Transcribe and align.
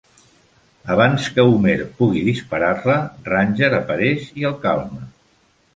Abans 0.95 1.27
que 1.35 1.45
Homer 1.49 1.75
pugui 1.99 2.25
disparar-la, 2.31 2.97
Ranger 3.31 3.71
apareix 3.83 4.29
i 4.43 4.53
el 4.53 4.63
calma. 4.67 5.07